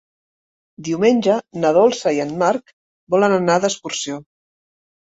Diumenge 0.87 1.35
na 1.65 1.73
Dolça 1.79 2.15
i 2.17 2.25
en 2.27 2.35
Marc 2.43 2.75
volen 3.17 3.39
anar 3.39 3.61
d'excursió. 3.69 4.23